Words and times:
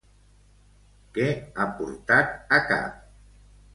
Què 1.17 1.27
ha 1.41 1.67
portat 1.81 2.57
a 2.59 2.63
cap? 2.73 2.99